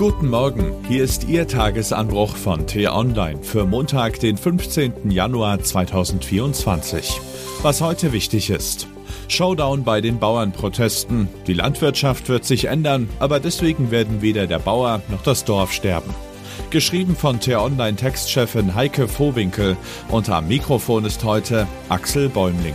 [0.00, 5.10] Guten Morgen, hier ist Ihr Tagesanbruch von T-Online für Montag, den 15.
[5.10, 7.20] Januar 2024.
[7.60, 8.88] Was heute wichtig ist.
[9.28, 11.28] Showdown bei den Bauernprotesten.
[11.46, 16.14] Die Landwirtschaft wird sich ändern, aber deswegen werden weder der Bauer noch das Dorf sterben.
[16.70, 19.76] Geschrieben von T-Online-Textchefin Heike Vohwinkel
[20.08, 22.74] und am Mikrofon ist heute Axel Bäumling.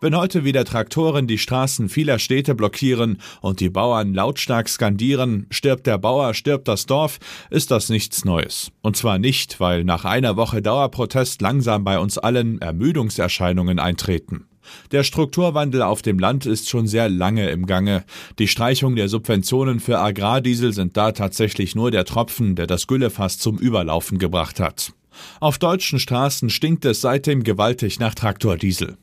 [0.00, 5.88] Wenn heute wieder Traktoren die Straßen vieler Städte blockieren und die Bauern lautstark skandieren, stirbt
[5.88, 7.18] der Bauer, stirbt das Dorf,
[7.50, 8.70] ist das nichts Neues.
[8.80, 14.46] Und zwar nicht, weil nach einer Woche Dauerprotest langsam bei uns allen Ermüdungserscheinungen eintreten.
[14.92, 18.04] Der Strukturwandel auf dem Land ist schon sehr lange im Gange.
[18.38, 23.38] Die Streichung der Subventionen für Agrardiesel sind da tatsächlich nur der Tropfen, der das Güllefass
[23.38, 24.92] zum Überlaufen gebracht hat.
[25.40, 28.96] Auf deutschen Straßen stinkt es seitdem gewaltig nach Traktordiesel.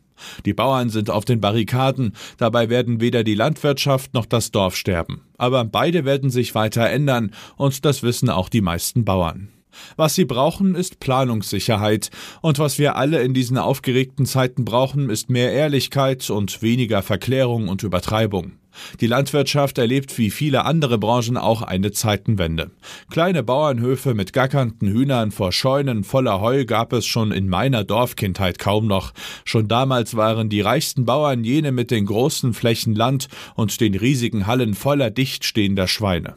[0.45, 5.21] Die Bauern sind auf den Barrikaden, dabei werden weder die Landwirtschaft noch das Dorf sterben.
[5.37, 9.49] Aber beide werden sich weiter ändern, und das wissen auch die meisten Bauern.
[9.97, 12.09] Was sie brauchen, ist Planungssicherheit,
[12.41, 17.67] und was wir alle in diesen aufgeregten Zeiten brauchen, ist mehr Ehrlichkeit und weniger Verklärung
[17.67, 18.53] und Übertreibung.
[18.99, 22.71] Die Landwirtschaft erlebt wie viele andere Branchen auch eine Zeitenwende.
[23.09, 28.59] Kleine Bauernhöfe mit gackernden Hühnern vor Scheunen voller Heu gab es schon in meiner Dorfkindheit
[28.59, 29.13] kaum noch.
[29.43, 34.47] Schon damals waren die reichsten Bauern jene mit den großen Flächen Land und den riesigen
[34.47, 36.35] Hallen voller dicht stehender Schweine.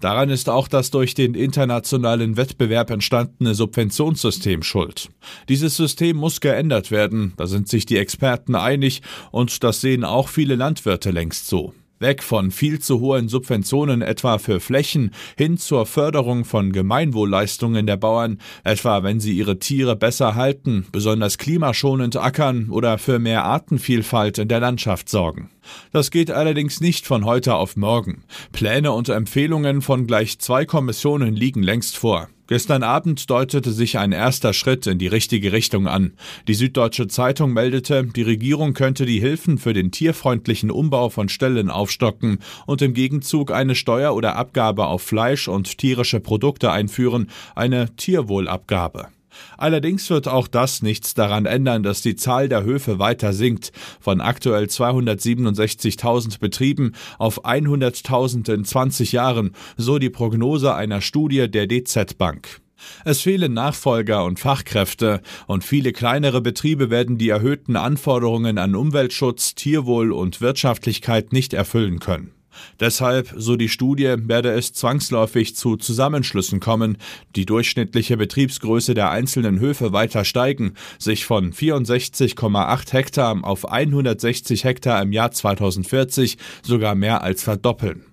[0.00, 5.08] Daran ist auch das durch den internationalen Wettbewerb entstandene Subventionssystem schuld.
[5.48, 10.28] Dieses System muss geändert werden, da sind sich die Experten einig, und das sehen auch
[10.28, 11.74] viele Landwirte längst so.
[12.00, 17.98] Weg von viel zu hohen Subventionen etwa für Flächen hin zur Förderung von Gemeinwohlleistungen der
[17.98, 24.38] Bauern, etwa wenn sie ihre Tiere besser halten, besonders klimaschonend ackern oder für mehr Artenvielfalt
[24.38, 25.50] in der Landschaft sorgen.
[25.92, 28.24] Das geht allerdings nicht von heute auf morgen.
[28.50, 32.28] Pläne und Empfehlungen von gleich zwei Kommissionen liegen längst vor.
[32.50, 36.14] Gestern Abend deutete sich ein erster Schritt in die richtige Richtung an.
[36.48, 41.70] Die Süddeutsche Zeitung meldete, die Regierung könnte die Hilfen für den tierfreundlichen Umbau von Ställen
[41.70, 47.94] aufstocken und im Gegenzug eine Steuer oder Abgabe auf Fleisch und tierische Produkte einführen, eine
[47.94, 49.10] Tierwohlabgabe.
[49.58, 54.20] Allerdings wird auch das nichts daran ändern, dass die Zahl der Höfe weiter sinkt, von
[54.20, 62.18] aktuell 267.000 Betrieben auf 100.000 in 20 Jahren, so die Prognose einer Studie der DZ
[62.18, 62.60] Bank.
[63.04, 69.54] Es fehlen Nachfolger und Fachkräfte, und viele kleinere Betriebe werden die erhöhten Anforderungen an Umweltschutz,
[69.54, 72.32] Tierwohl und Wirtschaftlichkeit nicht erfüllen können.
[72.78, 76.98] Deshalb, so die Studie, werde es zwangsläufig zu Zusammenschlüssen kommen,
[77.36, 85.02] die durchschnittliche Betriebsgröße der einzelnen Höfe weiter steigen, sich von 64,8 Hektar auf 160 Hektar
[85.02, 88.04] im Jahr 2040 sogar mehr als verdoppeln.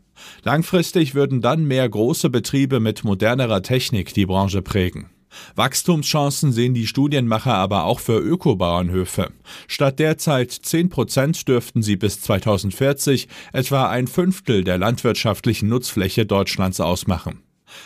[0.44, 5.10] Langfristig würden dann mehr große Betriebe mit modernerer Technik die Branche prägen.
[5.56, 9.32] Wachstumschancen sehen die Studienmacher aber auch für Ökobauernhöfe.
[9.68, 16.80] Statt derzeit 10 Prozent dürften sie bis 2040 etwa ein Fünftel der landwirtschaftlichen Nutzfläche Deutschlands
[16.80, 17.42] ausmachen.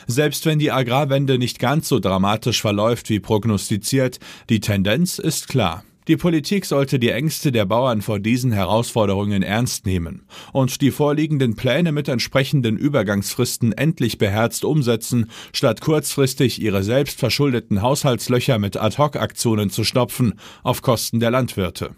[0.08, 4.20] Selbst wenn die Agrarwende nicht ganz so dramatisch verläuft wie prognostiziert,
[4.50, 5.84] die Tendenz ist klar.
[6.08, 11.56] Die Politik sollte die Ängste der Bauern vor diesen Herausforderungen ernst nehmen und die vorliegenden
[11.56, 19.84] Pläne mit entsprechenden Übergangsfristen endlich beherzt umsetzen, statt kurzfristig ihre selbstverschuldeten Haushaltslöcher mit Ad-hoc-Aktionen zu
[19.84, 21.92] stopfen auf Kosten der Landwirte.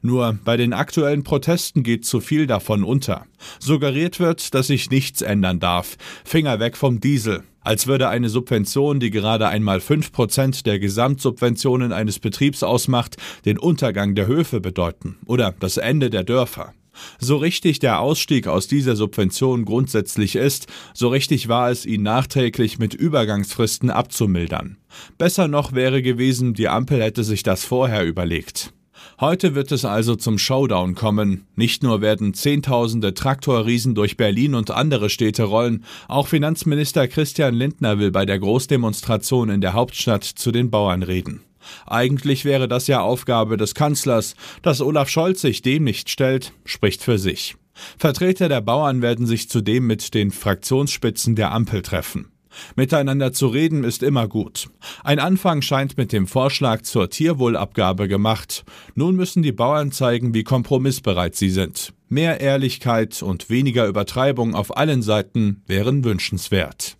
[0.00, 3.26] Nur bei den aktuellen Protesten geht zu viel davon unter.
[3.58, 5.96] Suggeriert wird, dass sich nichts ändern darf.
[6.24, 7.42] Finger weg vom Diesel.
[7.64, 13.58] Als würde eine Subvention, die gerade einmal fünf Prozent der Gesamtsubventionen eines Betriebs ausmacht, den
[13.58, 16.74] Untergang der Höfe bedeuten oder das Ende der Dörfer.
[17.18, 22.78] So richtig der Ausstieg aus dieser Subvention grundsätzlich ist, so richtig war es, ihn nachträglich
[22.78, 24.76] mit Übergangsfristen abzumildern.
[25.16, 28.74] Besser noch wäre gewesen, die Ampel hätte sich das vorher überlegt.
[29.20, 31.46] Heute wird es also zum Showdown kommen.
[31.54, 37.98] Nicht nur werden Zehntausende Traktorriesen durch Berlin und andere Städte rollen, auch Finanzminister Christian Lindner
[37.98, 41.42] will bei der Großdemonstration in der Hauptstadt zu den Bauern reden.
[41.86, 44.34] Eigentlich wäre das ja Aufgabe des Kanzlers.
[44.62, 47.54] Dass Olaf Scholz sich dem nicht stellt, spricht für sich.
[47.98, 52.31] Vertreter der Bauern werden sich zudem mit den Fraktionsspitzen der Ampel treffen.
[52.76, 54.68] Miteinander zu reden ist immer gut.
[55.04, 58.64] Ein Anfang scheint mit dem Vorschlag zur Tierwohlabgabe gemacht.
[58.94, 61.92] Nun müssen die Bauern zeigen, wie kompromissbereit sie sind.
[62.08, 66.96] Mehr Ehrlichkeit und weniger Übertreibung auf allen Seiten wären wünschenswert.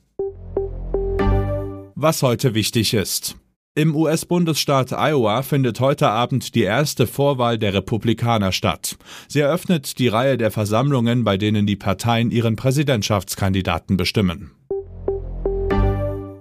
[1.94, 3.36] Was heute wichtig ist.
[3.74, 8.98] Im US-Bundesstaat Iowa findet heute Abend die erste Vorwahl der Republikaner statt.
[9.28, 14.50] Sie eröffnet die Reihe der Versammlungen, bei denen die Parteien ihren Präsidentschaftskandidaten bestimmen.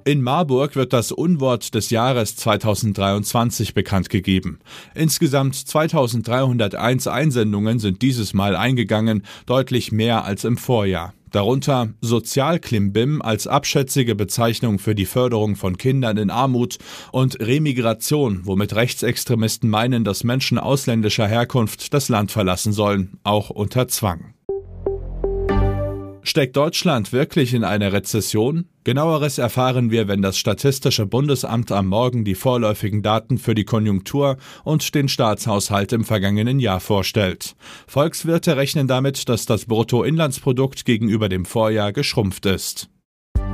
[0.04, 4.60] In Marburg wird das Unwort des Jahres 2023 bekannt gegeben.
[4.96, 11.14] Insgesamt 2301 Einsendungen sind dieses Mal eingegangen, deutlich mehr als im Vorjahr.
[11.32, 16.78] Darunter Sozialklimbim als abschätzige Bezeichnung für die Förderung von Kindern in Armut
[17.12, 23.88] und Remigration, womit Rechtsextremisten meinen, dass Menschen ausländischer Herkunft das Land verlassen sollen, auch unter
[23.88, 24.34] Zwang.
[26.24, 28.66] Steckt Deutschland wirklich in einer Rezession?
[28.84, 34.38] Genaueres erfahren wir, wenn das Statistische Bundesamt am Morgen die vorläufigen Daten für die Konjunktur
[34.64, 37.56] und den Staatshaushalt im vergangenen Jahr vorstellt.
[37.88, 42.90] Volkswirte rechnen damit, dass das Bruttoinlandsprodukt gegenüber dem Vorjahr geschrumpft ist.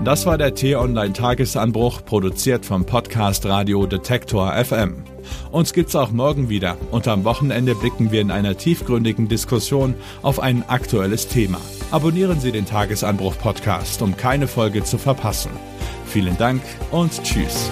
[0.03, 5.03] Das war der T-Online-Tagesanbruch, produziert vom Podcast Radio Detektor FM.
[5.51, 10.39] Uns gibt's auch morgen wieder und am Wochenende blicken wir in einer tiefgründigen Diskussion auf
[10.39, 11.59] ein aktuelles Thema.
[11.91, 15.51] Abonnieren Sie den Tagesanbruch Podcast, um keine Folge zu verpassen.
[16.05, 17.69] Vielen Dank und Tschüss.